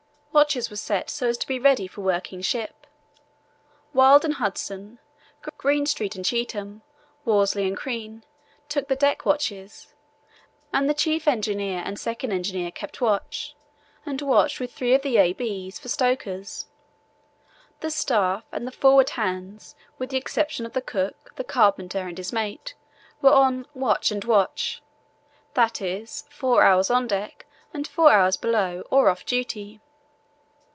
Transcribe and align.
Watches 0.33 0.69
were 0.69 0.77
set 0.77 1.09
so 1.09 1.27
as 1.27 1.37
to 1.39 1.45
be 1.45 1.59
ready 1.59 1.87
for 1.87 1.99
working 2.01 2.41
ship. 2.41 2.87
Wild 3.93 4.23
and 4.23 4.35
Hudson, 4.35 4.97
Greenstreet 5.57 6.15
and 6.15 6.23
Cheetham, 6.23 6.83
Worsley 7.25 7.67
and 7.67 7.75
Crean, 7.75 8.23
took 8.69 8.87
the 8.87 8.95
deck 8.95 9.25
watches, 9.25 9.93
and 10.73 10.89
the 10.89 10.93
Chief 10.93 11.27
Engineer 11.27 11.81
and 11.85 11.99
Second 11.99 12.31
Engineer 12.31 12.71
kept 12.71 13.01
watch 13.01 13.57
and 14.05 14.21
watch 14.21 14.57
with 14.61 14.71
three 14.71 14.93
of 14.93 15.01
the 15.01 15.17
A.B.'s 15.17 15.77
for 15.77 15.89
stokers. 15.89 16.67
The 17.81 17.91
staff 17.91 18.45
and 18.53 18.65
the 18.65 18.71
forward 18.71 19.09
hands, 19.11 19.75
with 19.97 20.11
the 20.11 20.17
exception 20.17 20.65
of 20.65 20.71
the 20.71 20.81
cook, 20.81 21.33
the 21.35 21.43
carpenter 21.43 22.07
and 22.07 22.17
his 22.17 22.31
mate, 22.31 22.73
were 23.21 23.33
on 23.33 23.67
"watch 23.73 24.11
and 24.11 24.23
watch"—that 24.23 25.81
is, 25.81 26.23
four 26.29 26.63
hours 26.63 26.89
on 26.89 27.05
deck 27.07 27.45
and 27.73 27.85
four 27.85 28.13
hours 28.13 28.37
below, 28.37 28.85
or 28.89 29.09
off 29.09 29.25
duty. 29.25 29.81